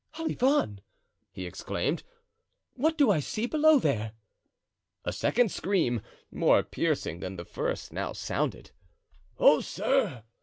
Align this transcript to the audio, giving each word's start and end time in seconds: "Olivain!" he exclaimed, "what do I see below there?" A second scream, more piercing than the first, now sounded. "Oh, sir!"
"Olivain!" 0.19 0.79
he 1.31 1.45
exclaimed, 1.45 2.01
"what 2.73 2.97
do 2.97 3.11
I 3.11 3.19
see 3.19 3.45
below 3.45 3.77
there?" 3.77 4.13
A 5.05 5.13
second 5.13 5.51
scream, 5.51 6.01
more 6.31 6.63
piercing 6.63 7.19
than 7.19 7.35
the 7.35 7.45
first, 7.45 7.93
now 7.93 8.11
sounded. 8.11 8.71
"Oh, 9.37 9.59
sir!" 9.61 10.23